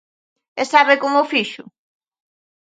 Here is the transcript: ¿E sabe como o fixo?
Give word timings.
¿E 0.61 0.63
sabe 0.73 0.93
como 1.01 1.17
o 1.23 1.29
fixo? 1.31 1.63